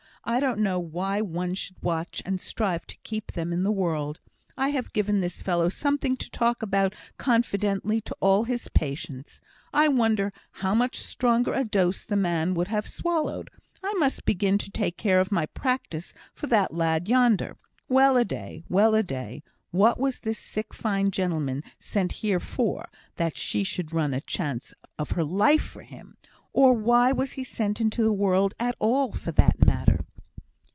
[0.23, 4.19] I don't know why one should watch and strive to keep them in the world.
[4.55, 9.41] I have given this fellow something to talk about confidentially to all his patients;
[9.73, 13.49] I wonder how much stronger a dose the man would have swallowed!
[13.83, 17.57] I must begin to take care of my practice for that lad yonder.
[17.89, 18.63] Well a day!
[18.69, 19.41] well a day!
[19.71, 24.75] What was this sick fine gentleman sent here for, that she should run a chance
[24.99, 26.15] of her life for him?
[26.53, 29.79] or why was he sent into the world at all, for that matter?"